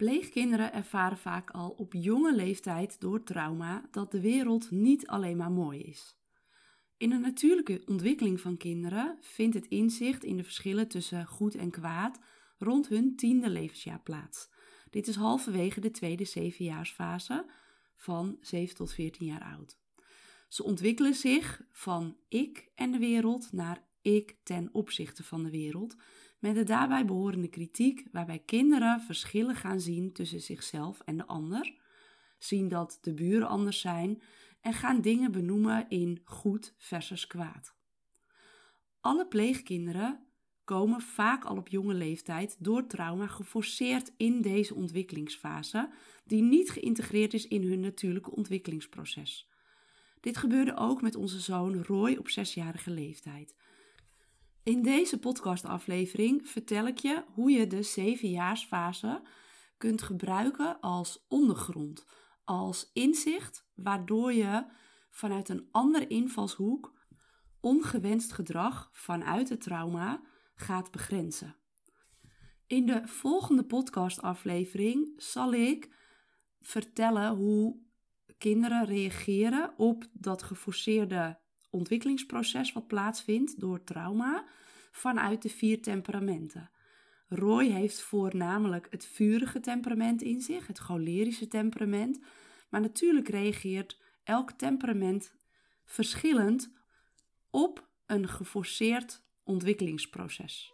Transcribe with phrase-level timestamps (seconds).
[0.00, 5.50] Pleegkinderen ervaren vaak al op jonge leeftijd door trauma dat de wereld niet alleen maar
[5.50, 6.16] mooi is.
[6.96, 11.70] In de natuurlijke ontwikkeling van kinderen vindt het inzicht in de verschillen tussen goed en
[11.70, 12.18] kwaad
[12.58, 14.48] rond hun tiende levensjaar plaats.
[14.90, 17.46] Dit is halverwege de tweede zevenjaarsfase
[17.96, 19.78] van 7 tot 14 jaar oud.
[20.48, 25.96] Ze ontwikkelen zich van ik en de wereld naar ik ten opzichte van de wereld,
[26.40, 31.74] met de daarbij behorende kritiek waarbij kinderen verschillen gaan zien tussen zichzelf en de ander,
[32.38, 34.22] zien dat de buren anders zijn
[34.60, 37.74] en gaan dingen benoemen in goed versus kwaad.
[39.00, 40.24] Alle pleegkinderen
[40.64, 45.90] komen vaak al op jonge leeftijd door trauma geforceerd in deze ontwikkelingsfase,
[46.24, 49.48] die niet geïntegreerd is in hun natuurlijke ontwikkelingsproces.
[50.20, 53.54] Dit gebeurde ook met onze zoon Roy op zesjarige leeftijd.
[54.70, 59.22] In deze podcastaflevering vertel ik je hoe je de zevenjaarsfase
[59.76, 62.06] kunt gebruiken als ondergrond,
[62.44, 64.66] als inzicht, waardoor je
[65.08, 66.92] vanuit een andere invalshoek
[67.60, 70.22] ongewenst gedrag vanuit het trauma
[70.54, 71.56] gaat begrenzen.
[72.66, 75.94] In de volgende podcastaflevering zal ik
[76.60, 77.80] vertellen hoe
[78.38, 81.38] kinderen reageren op dat geforceerde
[81.70, 84.44] ontwikkelingsproces wat plaatsvindt door trauma
[84.90, 86.70] vanuit de vier temperamenten.
[87.28, 92.20] Roy heeft voornamelijk het vurige temperament in zich, het cholerische temperament,
[92.68, 95.34] maar natuurlijk reageert elk temperament
[95.84, 96.72] verschillend
[97.50, 100.72] op een geforceerd ontwikkelingsproces.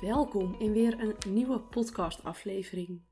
[0.00, 3.09] Welkom in weer een nieuwe podcastaflevering.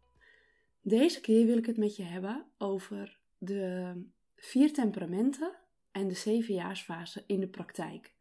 [0.88, 3.92] Deze keer wil ik het met je hebben over de
[4.36, 5.56] vier temperamenten
[5.90, 8.14] en de zevenjaarsfase in de praktijk.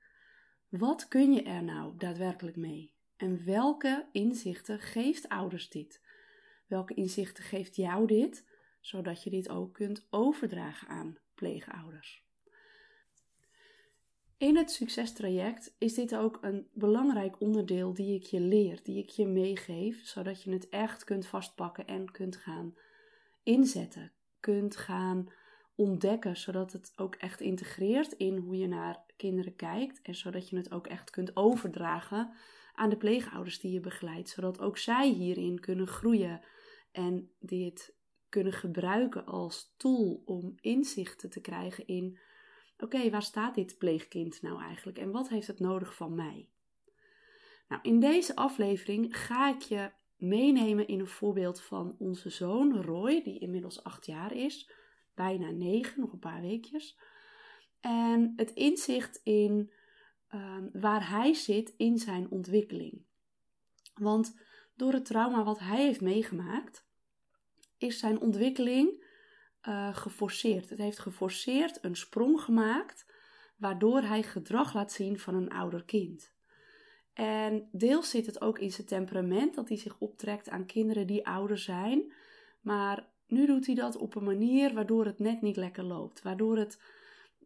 [0.69, 2.93] Wat kun je er nou daadwerkelijk mee?
[3.17, 6.01] En welke inzichten geeft ouders dit?
[6.67, 8.47] Welke inzichten geeft jou dit,
[8.81, 12.26] zodat je dit ook kunt overdragen aan pleegouders?
[14.37, 19.09] In het succestraject is dit ook een belangrijk onderdeel die ik je leer, die ik
[19.09, 22.75] je meegeef, zodat je het echt kunt vastpakken en kunt gaan
[23.43, 25.31] inzetten, kunt gaan
[25.75, 30.57] ontdekken, zodat het ook echt integreert in hoe je naar kinderen kijkt en zodat je
[30.57, 32.33] het ook echt kunt overdragen
[32.73, 36.41] aan de pleegouders die je begeleidt, zodat ook zij hierin kunnen groeien
[36.91, 37.95] en dit
[38.29, 42.19] kunnen gebruiken als tool om inzichten te krijgen in
[42.79, 46.49] oké, waar staat dit pleegkind nou eigenlijk en wat heeft het nodig van mij?
[47.67, 53.21] Nou, in deze aflevering ga ik je meenemen in een voorbeeld van onze zoon Roy,
[53.23, 54.71] die inmiddels acht jaar is,
[55.13, 56.99] bijna negen, nog een paar weekjes.
[57.79, 59.71] En het inzicht in
[60.27, 63.01] ehm, waar hij zit in zijn ontwikkeling.
[63.93, 64.39] Want
[64.75, 66.85] door het trauma wat hij heeft meegemaakt,
[67.77, 69.05] is zijn ontwikkeling
[69.67, 70.69] uh, geforceerd.
[70.69, 73.05] Het heeft geforceerd een sprong gemaakt,
[73.57, 76.31] waardoor hij gedrag laat zien van een ouder kind.
[77.13, 81.27] En deels zit het ook in zijn temperament dat hij zich optrekt aan kinderen die
[81.27, 82.13] ouder zijn.
[82.61, 86.21] Maar nu doet hij dat op een manier waardoor het net niet lekker loopt.
[86.21, 86.81] Waardoor, het,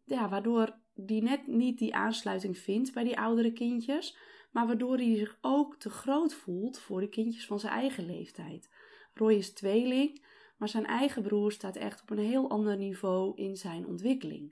[0.06, 4.18] ja, waardoor die net niet die aansluiting vindt bij die oudere kindjes.
[4.52, 8.70] Maar waardoor hij zich ook te groot voelt voor de kindjes van zijn eigen leeftijd.
[9.14, 10.30] Roy is tweeling.
[10.62, 14.52] Maar zijn eigen broer staat echt op een heel ander niveau in zijn ontwikkeling.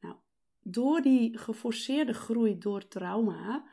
[0.00, 0.16] Nou,
[0.62, 3.70] door die geforceerde groei door trauma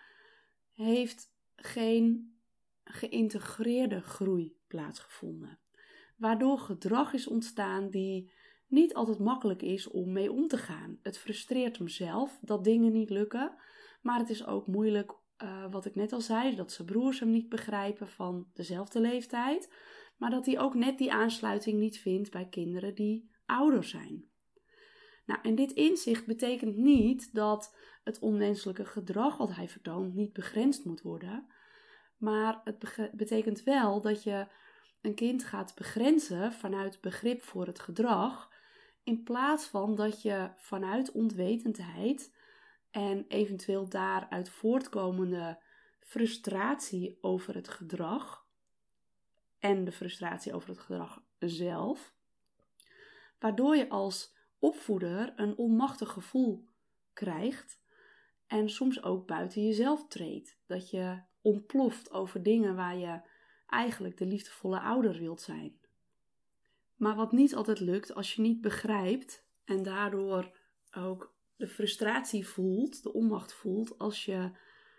[0.71, 2.35] heeft geen
[2.83, 5.59] geïntegreerde groei plaatsgevonden.
[6.17, 8.31] Waardoor gedrag is ontstaan die
[8.67, 10.99] niet altijd makkelijk is om mee om te gaan.
[11.01, 13.55] Het frustreert hem zelf dat dingen niet lukken,
[14.01, 17.29] maar het is ook moeilijk, uh, wat ik net al zei, dat zijn broers hem
[17.29, 19.69] niet begrijpen van dezelfde leeftijd
[20.17, 24.25] maar dat hij ook net die aansluiting niet vindt bij kinderen die ouder zijn.
[25.25, 30.85] Nou, en dit inzicht betekent niet dat het onmenselijke gedrag wat hij vertoont niet begrensd
[30.85, 31.47] moet worden,
[32.17, 34.47] maar het betekent wel dat je
[35.01, 38.51] een kind gaat begrenzen vanuit begrip voor het gedrag,
[39.03, 42.35] in plaats van dat je vanuit onwetendheid
[42.91, 45.63] en eventueel daaruit voortkomende
[45.99, 48.46] frustratie over het gedrag
[49.59, 52.15] en de frustratie over het gedrag zelf,
[53.39, 56.67] waardoor je als opvoeder een onmachtig gevoel
[57.13, 57.79] krijgt
[58.47, 60.57] en soms ook buiten jezelf treedt.
[60.65, 63.21] Dat je ontploft over dingen waar je
[63.67, 65.79] eigenlijk de liefdevolle ouder wilt zijn.
[66.95, 70.57] Maar wat niet altijd lukt als je niet begrijpt en daardoor
[70.91, 74.51] ook de frustratie voelt, de onmacht voelt, als je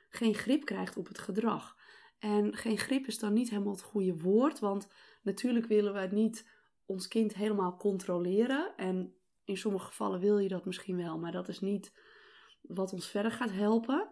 [0.08, 1.77] geen grip krijgt op het gedrag.
[2.18, 4.88] En geen grip is dan niet helemaal het goede woord, want
[5.22, 6.50] natuurlijk willen we niet
[6.86, 8.76] ons kind helemaal controleren.
[8.76, 11.92] En in sommige gevallen wil je dat misschien wel, maar dat is niet
[12.60, 14.08] wat ons verder gaat helpen.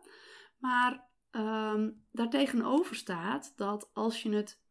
[0.59, 4.63] Maar um, daartegenover staat dat als je het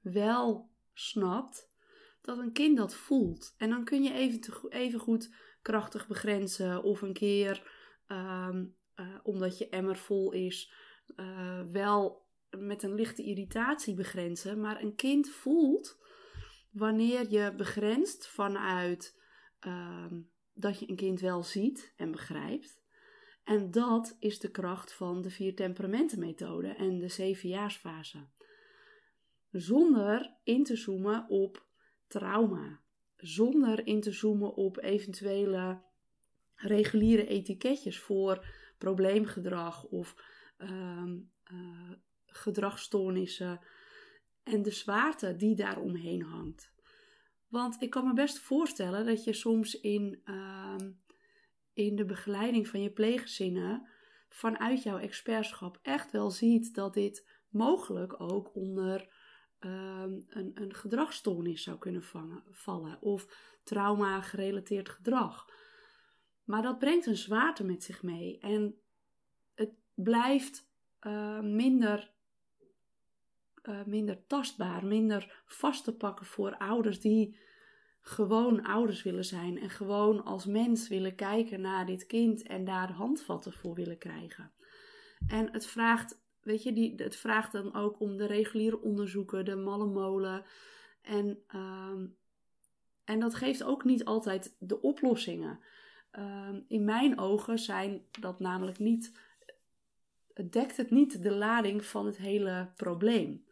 [0.00, 1.72] wel snapt,
[2.20, 3.54] dat een kind dat voelt.
[3.56, 7.70] En dan kun je even, even goed krachtig begrenzen of een keer,
[8.06, 8.64] ehm,
[8.94, 10.72] eh, omdat je emmer vol is,
[11.16, 12.23] uh, wel
[12.58, 14.60] met een lichte irritatie begrenzen.
[14.60, 15.98] Maar een kind voelt
[16.70, 19.20] wanneer je begrenst vanuit
[19.58, 20.20] ehm,
[20.54, 22.82] dat je een kind wel ziet en begrijpt.
[23.44, 28.26] En dat is de kracht van de vier temperamentenmethode en de zevenjaarsfase.
[29.50, 31.66] Zonder in te zoomen op
[32.06, 32.80] trauma.
[33.16, 35.82] Zonder in te zoomen op eventuele
[36.54, 38.46] reguliere etiketjes voor
[38.78, 40.16] probleemgedrag of
[40.58, 41.02] uh,
[42.36, 43.60] gedragsstoornissen
[44.42, 46.72] en de zwaarte die daaromheen hangt.
[47.48, 50.92] Want ik kan me best voorstellen dat je soms in, ehm,
[51.72, 53.88] in de begeleiding van je pleeggezinnen
[54.28, 59.12] vanuit jouw expertschap echt wel ziet dat dit mogelijk ook onder
[59.58, 62.02] ehm, een, een gedragsstoornis zou kunnen
[62.50, 63.26] vallen of
[63.62, 65.46] trauma gerelateerd gedrag.
[66.44, 68.78] Maar dat brengt een zwaarte met zich mee en
[69.54, 70.70] het blijft
[71.00, 72.13] uh, minder
[73.68, 77.36] uh, minder tastbaar, minder vast te pakken voor ouders die
[78.00, 82.92] gewoon ouders willen zijn en gewoon als mens willen kijken naar dit kind en daar
[82.92, 84.52] handvatten voor willen krijgen.
[85.26, 89.56] En het vraagt, weet je, die, het vraagt dan ook om de reguliere onderzoeken, de
[89.56, 90.44] malle molen.
[91.02, 92.08] En, uh,
[93.04, 95.60] en dat geeft ook niet altijd de oplossingen.
[96.18, 99.18] Uh, in mijn ogen zijn dat namelijk niet,
[100.50, 103.44] dekt het niet de lading van het hele probleem.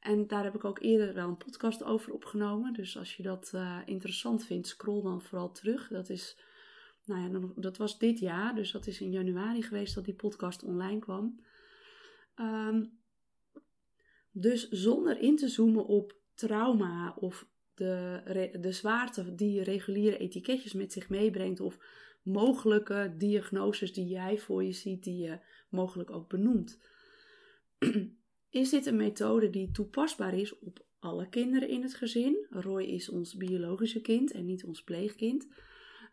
[0.00, 2.72] En daar heb ik ook eerder wel een podcast over opgenomen.
[2.72, 5.88] Dus als je dat uh, interessant vindt, scroll dan vooral terug.
[5.88, 6.38] Dat is,
[7.04, 8.54] nou ja, dat was dit jaar.
[8.54, 11.40] Dus dat is in januari geweest dat die podcast online kwam.
[12.36, 12.98] Um,
[14.30, 20.92] dus zonder in te zoomen op trauma of de, de zwaarte die reguliere etiketjes met
[20.92, 21.60] zich meebrengt.
[21.60, 21.78] Of
[22.22, 25.38] mogelijke diagnoses die jij voor je ziet, die je
[25.74, 26.78] mogelijk ook benoemt.
[28.50, 32.46] Is dit een methode die toepasbaar is op alle kinderen in het gezin?
[32.50, 35.48] Roy is ons biologische kind en niet ons pleegkind.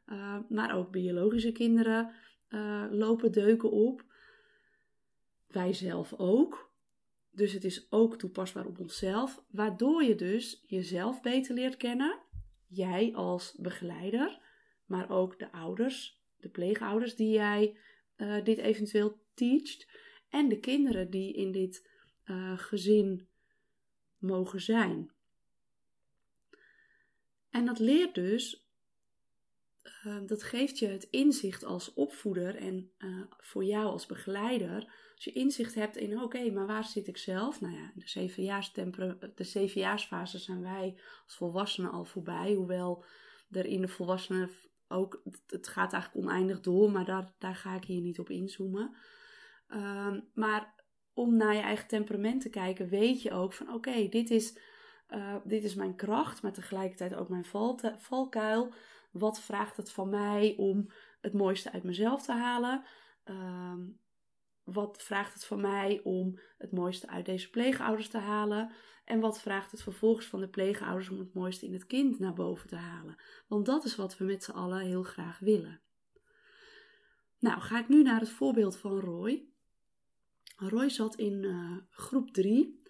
[0.06, 2.12] Uh, maar ook biologische kinderen
[2.50, 4.06] uh, lopen deuken op.
[5.48, 6.72] Wij zelf ook.
[7.32, 12.20] Dus het is ook toepasbaar op onszelf, waardoor je dus jezelf beter leert kennen.
[12.68, 14.40] Jij als begeleider,
[14.86, 17.78] maar ook de ouders, de pleegouders die jij
[18.18, 19.20] uh, dit eventueel
[20.30, 21.90] En de kinderen die in dit
[22.26, 23.28] uh, gezin
[24.18, 25.12] mogen zijn.
[27.50, 28.66] En dat leert dus,
[30.06, 34.94] uh, dat geeft je het inzicht als opvoeder en uh, voor jou als begeleider.
[35.16, 37.62] Als je inzicht hebt in, oké, maar waar zit ik zelf?
[37.62, 42.54] Nou ja, de, zevenjaars de zevenjaarsfase zijn wij als volwassenen al voorbij.
[42.54, 43.04] Hoewel
[43.52, 44.50] er in de volwassenen
[44.88, 48.96] ook, het gaat eigenlijk oneindig door, maar daar, daar ga ik hier niet op inzoomen.
[49.74, 50.74] Uh, maar
[51.14, 54.58] om naar je eigen temperament te kijken, weet je ook van oké, dit, is,
[55.10, 58.74] uh, dit is mijn kracht, maar tegelijkertijd ook mijn val, valkuil.
[59.12, 60.92] Wat vraagt het van mij om
[61.22, 62.84] het mooiste uit mezelf te halen?
[63.26, 63.74] Uh,
[64.64, 68.72] wat vraagt het van mij om het mooiste uit deze pleegouders te halen?
[69.06, 72.34] En wat vraagt het vervolgens van de pleegouders om het mooiste in het kind naar
[72.34, 73.16] boven te halen?
[73.48, 75.82] Want dat is wat we met z'n allen heel graag willen.
[77.40, 79.51] Nou, ga ik nu naar het voorbeeld van Roy.
[80.70, 82.82] Roy zat in uh, groep 3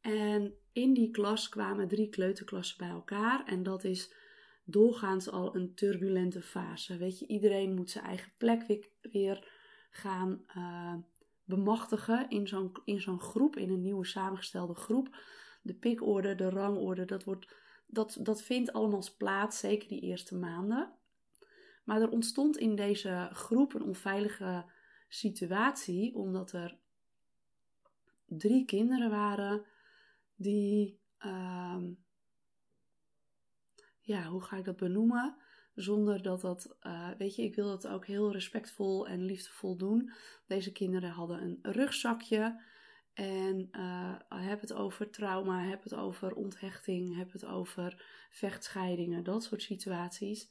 [0.00, 4.14] en in die klas kwamen drie kleuterklassen bij elkaar en dat is
[4.64, 6.96] doorgaans al een turbulente fase.
[6.96, 9.56] Weet je, iedereen moet zijn eigen plek weer,
[9.90, 10.94] gaan uh,
[11.44, 15.16] bemachtigen in zo'n, in zo'n groep, in een nieuwe samengestelde groep.
[15.62, 17.54] De pikorde, de rangorde, dat, wordt,
[17.86, 20.92] dat, dat vindt allemaal plaats, zeker die eerste maanden.
[21.84, 24.64] Maar er ontstond in deze groep een onveilige
[25.08, 26.78] situatie, omdat er
[28.28, 29.64] drie kinderen waren
[30.36, 31.82] die, uh,
[34.00, 35.36] ja, hoe ga ik dat benoemen?
[35.74, 40.12] Zonder dat dat, uh, weet je, ik wil dat ook heel respectvol en liefdevol doen.
[40.46, 42.62] Deze kinderen hadden een rugzakje
[43.14, 49.44] en uh, heb het over trauma, heb het over onthechting, heb het over vechtscheidingen, dat
[49.44, 50.50] soort situaties.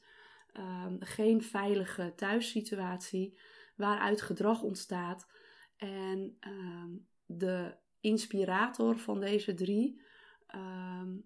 [0.52, 3.38] ehm, geen veilige thuissituatie
[3.76, 5.26] waaruit gedrag ontstaat.
[5.76, 6.90] En ehm,
[7.28, 10.00] de inspirator van deze drie,
[10.46, 11.16] ehm,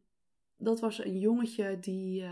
[0.57, 2.25] dat was een jongetje die,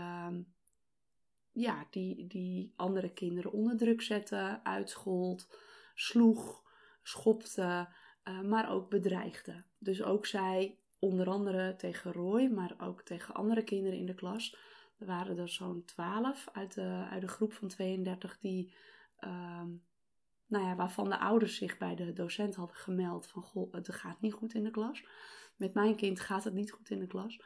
[1.51, 5.47] ja, die, die andere kinderen onder druk zette, uitschold,
[5.93, 6.63] sloeg,
[7.03, 7.87] schopte,
[8.23, 9.63] uh, maar ook bedreigde.
[9.77, 14.57] Dus ook zij onder andere tegen Roy, maar ook tegen andere kinderen in de klas.
[14.97, 18.73] Er waren er zo'n twaalf uit de, uit de groep van 32 die,
[19.19, 19.63] uh,
[20.51, 24.21] nou ja, waarvan de ouders zich bij de docent hadden gemeld van, goh, het gaat
[24.21, 25.03] niet goed in de klas.
[25.55, 27.41] Met mijn kind gaat het niet goed in de klas.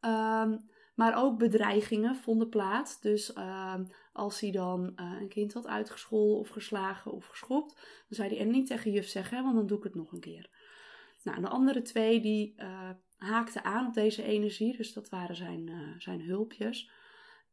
[0.00, 3.00] Um, maar ook bedreigingen vonden plaats.
[3.00, 7.84] Dus ehm, als hij dan uh, een kind had uitgescholden of geslagen of geschopt, dan
[8.08, 10.50] zei hij en niet tegen juf zeggen, want dan doe ik het nog een keer.
[11.22, 15.70] Nou, de andere twee die uh, haakten aan op deze energie, dus dat waren zijn,
[15.70, 16.90] uh, zijn hulpjes.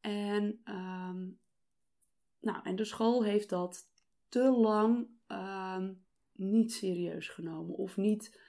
[0.01, 1.39] En, um,
[2.39, 3.87] nou, en de school heeft dat
[4.29, 5.85] te lang uh,
[6.33, 8.39] niet serieus genomen of niet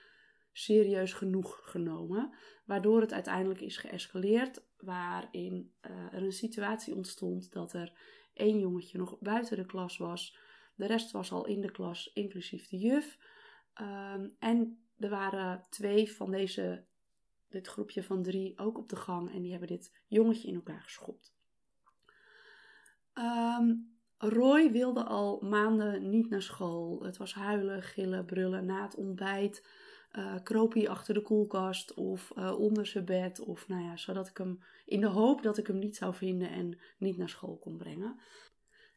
[0.52, 2.34] serieus genoeg genomen,
[2.64, 7.92] waardoor het uiteindelijk is geëscaleerd, waarin uh, er een situatie ontstond dat er
[8.32, 10.38] één jongetje nog buiten de klas was,
[10.74, 13.18] de rest was al in de klas, inclusief de juf.
[13.80, 16.84] Um, en er waren twee van deze,
[17.48, 20.82] dit groepje van drie ook op de gang en die hebben dit jongetje in elkaar
[20.82, 21.34] geschopt.
[23.14, 27.02] Um, Roy wilde al maanden niet naar school.
[27.02, 29.66] Het was huilen, gillen, brullen na het ontbijt.
[30.12, 33.40] Uh, kroop hij achter de koelkast of uh, onder zijn bed.
[33.40, 36.50] Of nou ja, zodat ik hem in de hoop dat ik hem niet zou vinden
[36.50, 38.20] en niet naar school kon brengen.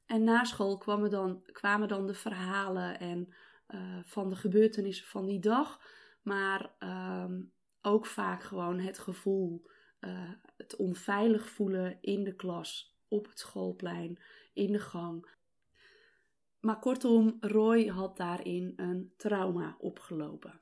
[0.05, 3.33] En na school kwamen dan, kwamen dan de verhalen en
[3.69, 5.81] uh, van de gebeurtenissen van die dag.
[6.21, 7.25] Maar uh,
[7.81, 9.71] ook vaak gewoon het gevoel,
[10.57, 14.19] het onveilig voelen in de klas, op het schoolplein,
[14.53, 15.31] in de gang.
[16.59, 20.61] Maar kortom, Roy had daarin een trauma opgelopen.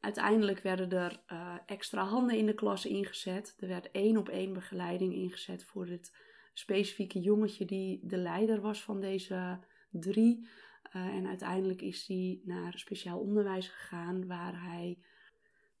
[0.00, 3.56] Uiteindelijk werden er uh, extra handen in de klas ingezet.
[3.58, 6.16] Er werd één op één begeleiding ingezet voor het
[6.52, 9.58] specifieke jongetje die de leider was van deze
[9.90, 10.48] drie.
[10.96, 14.98] Uh, en uiteindelijk is hij naar speciaal onderwijs gegaan waar hij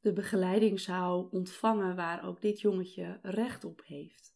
[0.00, 4.34] de begeleiding zou ontvangen waar ook dit jongetje recht op heeft.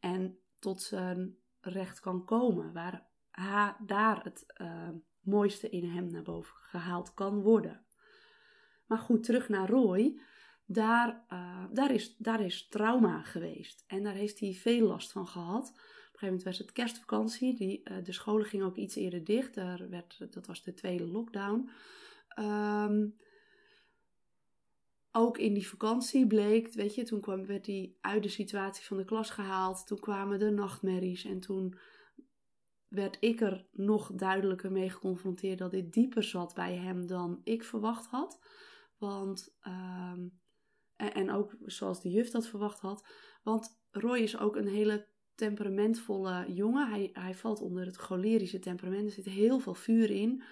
[0.00, 4.88] En tot zijn recht kan komen, waar ha, daar het uh,
[5.20, 7.84] mooiste in hem naar boven gehaald kan worden.
[8.86, 10.20] Maar goed, terug naar Roy.
[10.66, 13.84] Daar, uh, daar, is, daar is trauma geweest.
[13.86, 15.68] En daar heeft hij veel last van gehad.
[15.68, 17.54] Op een gegeven moment was het kerstvakantie.
[17.54, 19.54] Die, uh, de scholen gingen ook iets eerder dicht.
[19.54, 21.70] Daar werd, dat was de tweede lockdown.
[22.38, 23.16] Um,
[25.12, 29.04] ook in die vakantie bleek, weet je, toen werd hij uit de situatie van de
[29.04, 29.86] klas gehaald.
[29.86, 31.24] Toen kwamen de nachtmerries.
[31.24, 31.78] En toen
[32.88, 37.64] werd ik er nog duidelijker mee geconfronteerd dat dit dieper zat bij hem dan ik
[37.64, 38.40] verwacht had.
[38.98, 40.32] Want, en,
[40.96, 43.06] en, ook zoals de juf dat verwacht had.
[43.42, 46.88] Want Roy is ook een hele temperamentvolle jongen.
[46.88, 49.06] Hij, hij valt onder het cholerische temperament.
[49.06, 50.42] Er zit heel veel vuur in.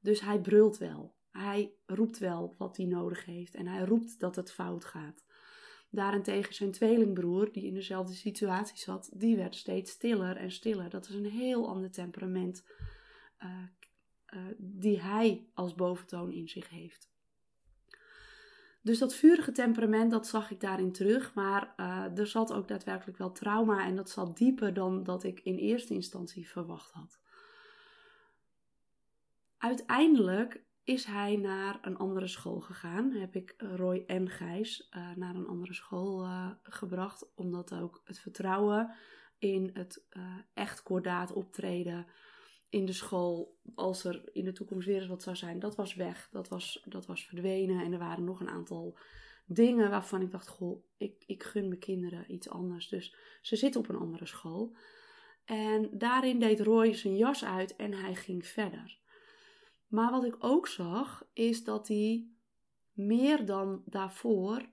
[0.00, 1.14] Dus hij brult wel.
[1.30, 3.54] Hij roept wel wat hij nodig heeft.
[3.54, 5.24] En hij roept dat het fout gaat.
[5.90, 10.90] Daarentegen zijn tweelingbroer, die in dezelfde situatie zat, die werd steeds stiller en stiller.
[10.90, 12.64] Dat is een heel ander temperament
[13.42, 17.10] uh, die hij als boventoon in zich heeft.
[18.82, 21.34] Dus dat vurige temperament, dat zag ik daarin terug.
[21.34, 25.40] Maar uh, er zat ook daadwerkelijk wel trauma en dat zat dieper dan dat ik
[25.40, 27.20] in eerste instantie verwacht had.
[29.58, 33.12] Uiteindelijk is hij naar een andere school gegaan.
[33.12, 37.34] Heb ik Roy en Gijs uh, naar een andere school uh, gebracht.
[37.34, 38.94] Omdat ook het vertrouwen
[39.38, 40.06] in het
[40.54, 42.06] echt kordaat optreden
[42.70, 45.94] in de school, als er in de toekomst weer eens wat zou zijn, dat was
[45.94, 46.28] weg.
[46.32, 47.84] Dat was, dat was verdwenen.
[47.84, 48.98] En er waren nog een aantal
[49.46, 52.88] dingen waarvan ik dacht: Goh, ik, ik gun mijn kinderen iets anders.
[52.88, 54.76] Dus ze zitten op een andere school.
[55.44, 58.99] En daarin deed Roy zijn jas uit en hij ging verder.
[59.90, 62.28] Maar wat ik ook zag, is dat hij
[62.92, 64.68] meer dan daarvoor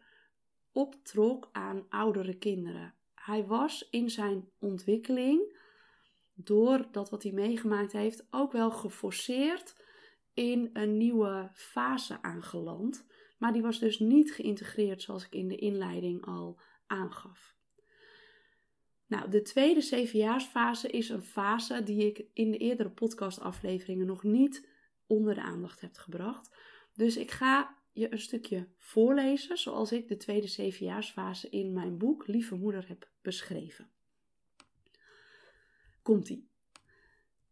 [0.72, 2.94] optrok aan oudere kinderen.
[3.16, 5.58] Hij was in zijn ontwikkeling
[6.34, 9.76] door dat wat hij meegemaakt heeft, ook wel geforceerd
[10.34, 13.06] in een nieuwe fase aangeland.
[13.38, 17.56] Maar die was dus niet geïntegreerd zoals ik in de inleiding al aangaf.
[19.08, 24.76] Nou, de tweede zevenjaarsfase is een fase die ik in de eerdere podcastafleveringen nog niet
[25.08, 26.56] onder de aandacht heb gebracht.
[26.94, 32.28] Dus ik ga je een stukje voorlezen zoals ik de tweede zevenjaarsfase in mijn boek
[32.28, 33.90] Lieve Moeder heb beschreven.
[36.02, 36.50] Komt-ie.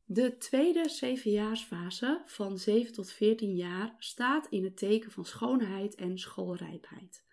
[0.06, 6.20] De tweede zevenjaarsfase van 7 tot 14 jaar staat in het teken van schoonheid en
[6.20, 7.24] schoolrijpheid.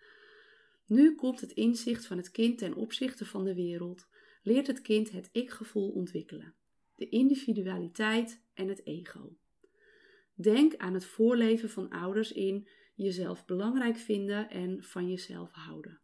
[0.85, 4.07] Nu komt het inzicht van het kind ten opzichte van de wereld,
[4.43, 6.55] leert het kind het ik-gevoel ontwikkelen,
[6.95, 9.35] de individualiteit en het ego.
[10.35, 15.99] Denk aan het voorleven van ouders in jezelf belangrijk vinden en van jezelf houden.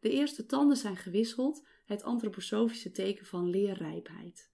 [0.00, 4.50] De eerste tanden zijn gewisseld, het antroposofische teken van leerrijpheid.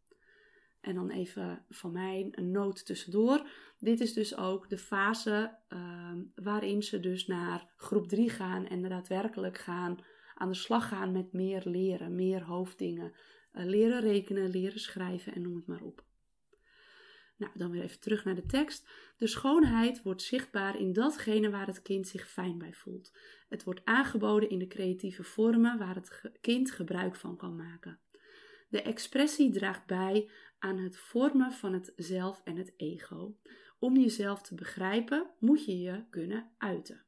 [0.80, 3.48] En dan even van mij een noot tussendoor.
[3.78, 8.82] Dit is dus ook de fase uh, waarin ze dus naar groep 3 gaan en
[8.82, 9.98] daadwerkelijk gaan
[10.34, 13.12] aan de slag gaan met meer leren, meer hoofddingen.
[13.52, 16.04] Uh, leren rekenen, leren schrijven en noem het maar op.
[17.36, 18.88] Nou, dan weer even terug naar de tekst.
[19.16, 23.12] De schoonheid wordt zichtbaar in datgene waar het kind zich fijn bij voelt.
[23.48, 28.00] Het wordt aangeboden in de creatieve vormen waar het kind gebruik van kan maken.
[28.68, 33.36] De expressie draagt bij aan het vormen van het zelf en het ego.
[33.78, 37.04] Om jezelf te begrijpen moet je je kunnen uiten.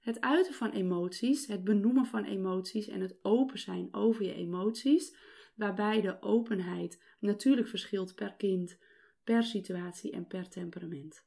[0.00, 5.16] Het uiten van emoties, het benoemen van emoties en het open zijn over je emoties,
[5.54, 8.78] waarbij de openheid natuurlijk verschilt per kind,
[9.26, 11.24] per situatie en per temperament.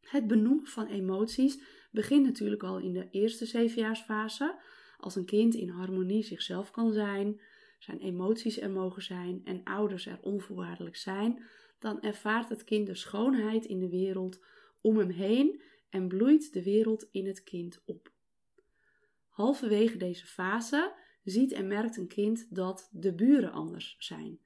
[0.00, 4.60] Het benoemen van emoties begint natuurlijk al in de eerste zevenjaarsfase,
[4.98, 7.40] als een kind in harmonie zichzelf kan zijn,
[7.78, 11.44] zijn emoties er mogen zijn en ouders er onvoorwaardelijk zijn,
[11.78, 14.40] dan ervaart het kind de schoonheid in de wereld
[14.80, 18.12] om hem heen en bloeit de wereld in het kind op.
[19.28, 24.40] Halverwege deze fase ziet en merkt een kind dat de buren anders zijn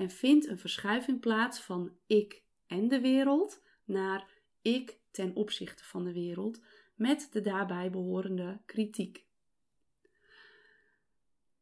[0.00, 4.30] en vindt een verschuiving plaats van ik en de wereld naar
[4.62, 6.60] ik ten opzichte van de wereld
[6.94, 9.26] met de daarbij behorende kritiek.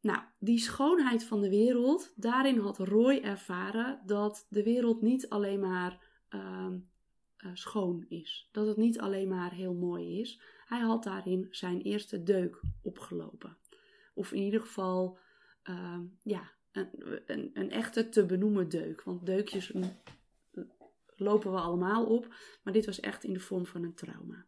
[0.01, 5.59] Nou, die schoonheid van de wereld, daarin had Roy ervaren dat de wereld niet alleen
[5.59, 6.77] maar ehm,
[7.37, 8.49] eh, schoon is.
[8.51, 10.41] Dat het niet alleen maar heel mooi is.
[10.65, 13.57] Hij had daarin zijn eerste deuk opgelopen.
[14.13, 15.17] Of in ieder geval,
[15.63, 16.57] ehm, ja,
[18.07, 19.03] te benoemen deuk.
[19.03, 19.97] Want deukjes mm,
[21.15, 24.45] lopen we allemaal op, maar dit was echt in de vorm van een trauma.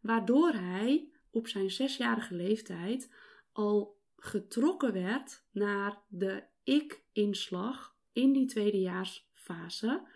[0.00, 3.12] Waardoor hij op zijn zesjarige leeftijd
[3.52, 10.08] al getrokken werd naar de ik-inslag in die tweedejaarsfase,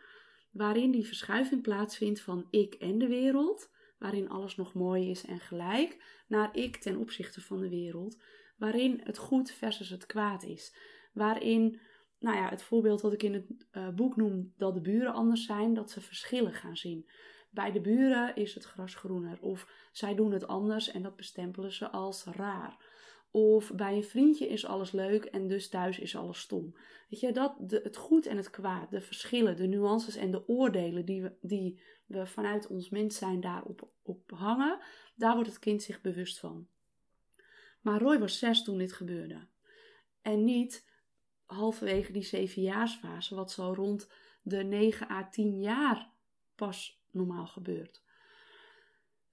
[0.51, 5.41] waarin die verschuiving plaatsvindt van ik en de wereld, waarin alles nog mooi is en
[5.41, 8.23] gelijk, naar ik ten opzichte van de wereld,
[8.57, 10.77] waarin het goed versus het kwaad is,
[11.13, 11.81] waarin,
[12.21, 15.47] nou ja, het voorbeeld dat ik in het uh, boek noem, dat de buren anders
[15.47, 17.09] zijn, dat ze verschillen gaan zien.
[17.51, 21.73] Bij de buren is het gras groener of zij doen het anders en dat bestempelen
[21.73, 22.89] ze als raar.
[23.31, 26.77] Of bij een vriendje is alles leuk en dus thuis is alles stom.
[27.09, 31.05] Weet je, dat, het goed en het kwaad, de verschillen, de nuances en de oordelen
[31.05, 34.79] die we, die we vanuit ons mens zijn daarop op hangen,
[35.15, 36.69] daar wordt het kind zich bewust van.
[37.81, 39.47] Maar Roy was zes toen dit gebeurde.
[40.23, 40.90] En niet
[41.51, 44.11] halverwege die zevenjaarsfase, wat zo rond
[44.43, 46.11] de 9 à 10 jaar
[46.55, 48.03] pas normaal gebeurt.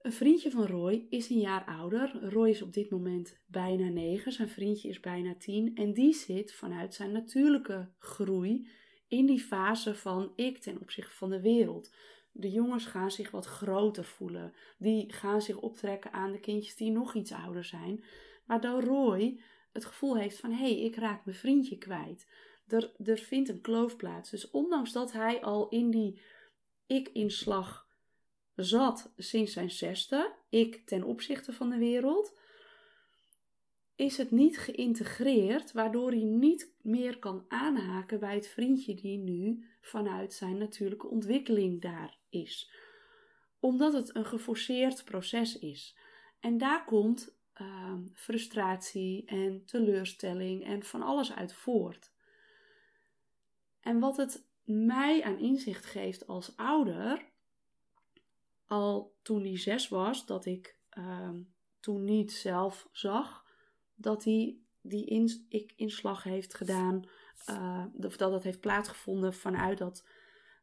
[0.01, 2.29] Een vriendje van Roy is een jaar ouder.
[2.29, 6.53] Roy is op dit moment bijna 9, zijn vriendje is bijna 10 en die zit
[6.53, 8.69] vanuit zijn natuurlijke groei
[9.07, 11.95] in die fase van ik ten opzichte van de wereld.
[12.31, 14.53] De jongens gaan zich wat groter voelen.
[14.77, 18.03] Die gaan zich optrekken aan de kindjes die nog iets ouder zijn.
[18.45, 22.27] Waardoor Roy het gevoel heeft van hé, hey, ik raak mijn vriendje kwijt.
[22.67, 24.29] Er, er vindt een kloof plaats.
[24.29, 26.21] Dus ondanks dat hij al in die
[26.87, 27.87] ik-inslag
[28.55, 32.37] zat sinds zijn zesde, ik ten opzichte van de wereld,
[33.95, 39.65] is het niet geïntegreerd, waardoor hij niet meer kan aanhaken bij het vriendje die nu
[39.81, 42.71] vanuit zijn natuurlijke ontwikkeling daar is.
[43.59, 45.97] Omdat het een geforceerd proces is.
[46.39, 52.11] En daar komt uh, frustratie en teleurstelling en van alles uit voort.
[53.81, 57.25] En wat het mij aan inzicht geeft als ouder,
[58.65, 61.41] al toen hij zes was, dat ik ehm,
[61.79, 63.45] toen niet zelf zag
[63.95, 67.03] dat hij die in, ik inslag heeft gedaan,
[67.49, 70.07] uh, of dat het heeft plaatsgevonden vanuit dat,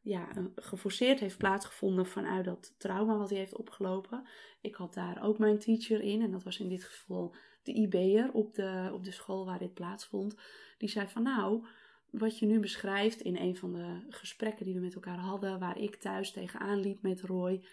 [0.05, 4.29] ja, geforceerd heeft plaatsgevonden vanuit dat trauma wat hij heeft opgelopen.
[4.61, 8.33] Ik had daar ook mijn teacher in, en dat was in dit geval de IB'er
[8.33, 10.37] op de, op de school waar dit plaatsvond.
[10.79, 11.67] Die zei van nou,
[12.11, 15.79] wat je nu beschrijft in een van de gesprekken die we met elkaar hadden, waar
[15.79, 17.65] ik thuis tegenaan liep met Roy,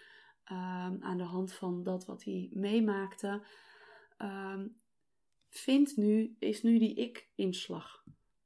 [0.44, 3.42] Ehm, aan de hand van dat wat hij meemaakte,
[4.18, 4.80] um,
[5.48, 8.02] vindt nu, is nu die ik-inslag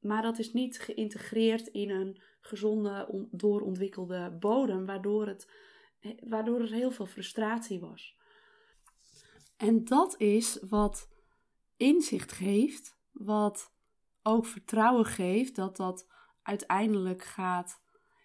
[0.07, 5.51] maar dat is niet geïntegreerd in een gezonde, doorontwikkelde bodem, waardoor, het,
[6.29, 8.17] waardoor er heel veel frustratie was.
[9.57, 11.09] En dat is wat
[11.77, 13.73] inzicht geeft, wat
[14.23, 16.09] ook vertrouwen geeft dat dat
[16.43, 17.81] uiteindelijk gaat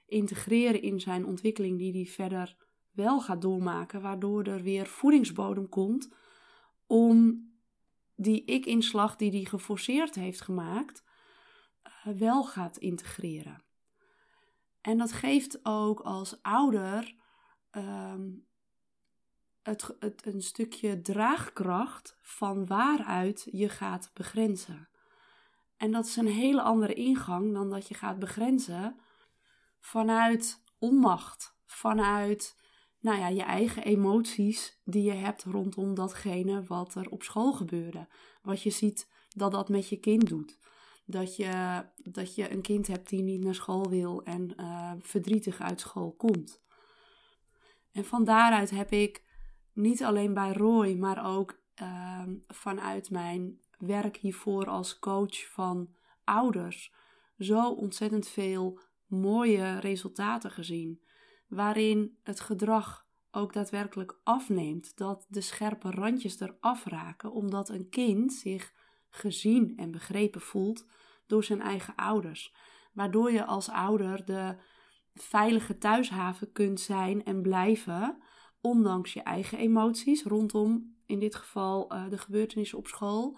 [0.06, 2.56] integreren in zijn ontwikkeling die hij verder
[2.92, 6.14] wel gaat doormaken, waardoor er weer voedingsbodem komt
[6.88, 7.50] om
[8.16, 11.04] die ik-inslag die hij geforceerd heeft gemaakt,
[11.82, 13.64] eh, wel gaat integreren.
[14.82, 17.16] En dat geeft ook als ouder
[17.72, 18.30] ehm,
[19.64, 24.90] het, het, een stukje draagkracht van waaruit je gaat begrenzen.
[25.78, 29.00] En dat is een hele andere ingang dan dat je gaat begrenzen
[29.80, 32.60] vanuit onmacht, vanuit
[33.00, 38.08] nou ja, je eigen emoties die je hebt rondom datgene wat er op school gebeurde.
[38.42, 40.60] Wat je ziet dat dat met je kind doet.
[41.12, 45.62] Dat je, dat je een kind hebt die niet naar school wil en uh, verdrietig
[45.62, 46.62] uit school komt.
[47.92, 49.24] En van daaruit heb ik
[49.74, 56.94] niet alleen bij Roy, maar ook uh, vanuit mijn werk hiervoor als coach van ouders
[57.38, 61.02] zo ontzettend veel mooie resultaten gezien.
[61.48, 64.98] Waarin het gedrag ook daadwerkelijk afneemt.
[64.98, 68.74] Dat de scherpe randjes eraf raken, omdat een kind zich
[69.10, 70.86] gezien en begrepen voelt
[71.32, 72.54] door zijn eigen ouders.
[72.94, 74.56] Waardoor je als ouder de
[75.14, 78.22] veilige thuishaven kunt zijn en blijven,
[78.62, 83.38] ondanks je eigen emoties rondom, in dit geval, uh, de gebeurtenissen op school.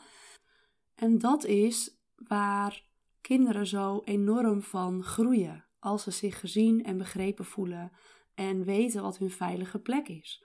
[0.95, 2.83] En dat is waar
[3.21, 5.65] kinderen zo enorm van groeien.
[5.79, 7.91] Als ze zich gezien en begrepen voelen
[8.35, 10.43] en weten wat hun veilige plek is.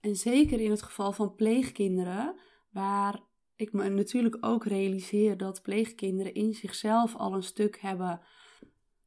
[0.00, 3.20] En zeker in het geval van pleegkinderen, waar
[3.56, 8.20] ik me natuurlijk ook realiseer dat pleegkinderen in zichzelf al een stuk hebben.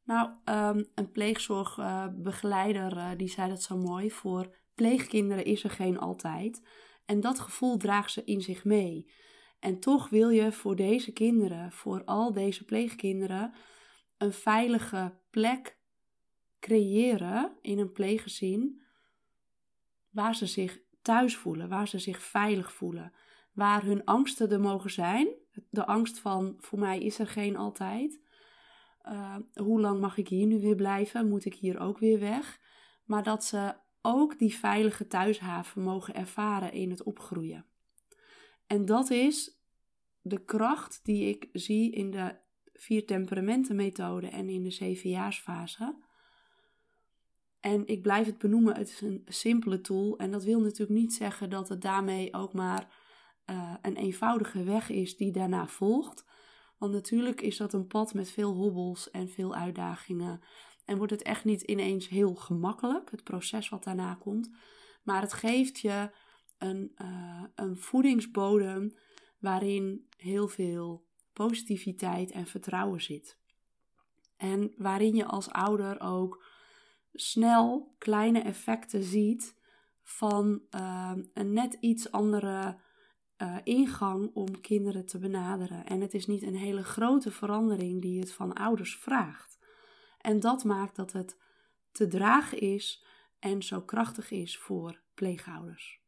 [0.04, 4.10] Nou, um, een pleegzorgbegeleider uh, die zei dat zo mooi.
[4.10, 6.62] Voor pleegkinderen is er geen altijd.
[7.04, 9.12] En dat gevoel draagt ze in zich mee.
[9.58, 13.54] En toch wil je voor deze kinderen, voor al deze pleegkinderen,
[14.16, 15.78] een veilige plek
[16.60, 18.82] creëren in een pleeggezin
[20.10, 23.12] waar ze zich thuis voelen, waar ze zich veilig voelen,
[23.58, 25.28] waar hun angsten er mogen zijn.
[25.70, 28.20] De angst van voor mij is er geen altijd.
[29.04, 31.28] Uh, hoe lang mag ik hier nu weer blijven?
[31.28, 32.60] Moet ik hier ook weer weg?
[33.04, 37.66] Maar dat ze ook die veilige thuishaven mogen ervaren in het opgroeien.
[38.66, 39.60] En dat is
[40.20, 42.36] de kracht die ik zie in de
[42.72, 45.96] vier temperamenten methode en in de zevenjaarsfase.
[47.60, 50.18] En ik blijf het benoemen, het is een simpele tool.
[50.18, 53.06] En dat wil natuurlijk niet zeggen dat het daarmee ook maar
[53.50, 56.24] uh, een eenvoudige weg is die daarna volgt.
[56.78, 60.40] Want natuurlijk is dat een pad met veel hobbels en veel uitdagingen.
[60.84, 64.50] En wordt het echt niet ineens heel gemakkelijk, het proces wat daarna komt.
[65.02, 66.10] Maar het geeft je
[66.58, 68.96] een, uh, een voedingsbodem
[69.38, 73.38] waarin heel veel positiviteit en vertrouwen zit.
[74.36, 76.44] En waarin je als ouder ook
[77.12, 79.56] snel kleine effecten ziet
[80.02, 82.78] van uh, een net iets andere
[83.42, 85.86] uh, ingang om kinderen te benaderen.
[85.86, 89.58] En het is niet een hele grote verandering die het van ouders vraagt.
[90.20, 91.38] En dat maakt dat het
[91.92, 93.04] te dragen is
[93.38, 96.00] en zo krachtig is voor pleegouders.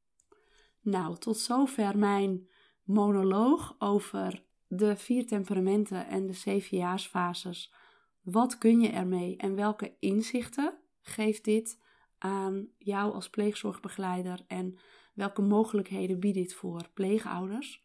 [0.81, 2.49] Nou, tot zover mijn
[2.85, 7.75] monoloog over de vier temperamenten en de zevenjaarsfases.
[8.23, 11.83] Wat kun je ermee en welke inzichten geeft dit
[12.19, 14.79] aan jou als pleegzorgbegeleider en
[15.21, 17.85] welke mogelijkheden biedt dit voor pleegouders?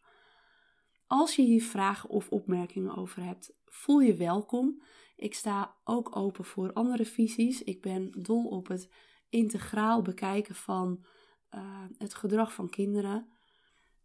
[1.06, 4.82] Als je hier vragen of opmerkingen over hebt, voel je welkom.
[5.16, 7.62] Ik sta ook open voor andere visies.
[7.62, 8.92] Ik ben dol op het
[9.28, 11.04] integraal bekijken van
[11.54, 13.28] uh, het gedrag van kinderen.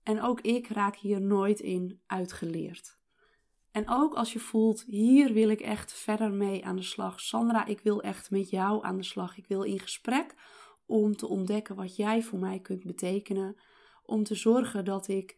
[0.04, 3.00] En ook ik raak hier nooit in uitgeleerd.
[3.72, 7.20] En ook als je voelt, hier wil ik echt verder mee aan de slag.
[7.20, 9.38] Sandra, ik wil echt met jou aan de slag.
[9.38, 10.36] Ik wil in gesprek
[10.92, 13.56] om te ontdekken wat jij voor mij kunt betekenen.
[14.06, 15.38] Om te zorgen dat ik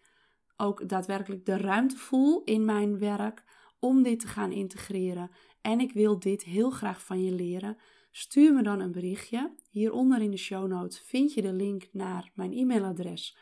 [0.57, 3.43] ook daadwerkelijk de ruimte voel in mijn werk
[3.79, 5.31] om dit te gaan integreren.
[5.61, 7.77] En ik wil dit heel graag van je leren.
[8.11, 9.55] Stuur me dan een berichtje.
[9.69, 13.37] Hieronder in de show notes vind je de link naar mijn e-mailadres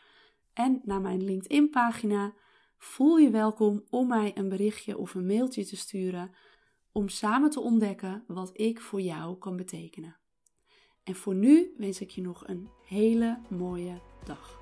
[0.52, 2.34] en naar mijn LinkedIn pagina.
[2.78, 6.30] Voel je welkom om mij een berichtje of een mailtje te sturen
[6.92, 10.21] om samen te ontdekken wat ik voor jou kan betekenen.
[11.04, 14.61] En voor nu wens ik je nog een hele mooie dag.